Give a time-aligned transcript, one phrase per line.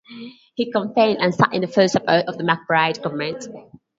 [0.55, 3.45] He campaigned and sat in full support of the McBride government.